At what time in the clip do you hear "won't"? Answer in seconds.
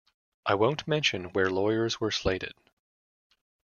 0.55-0.87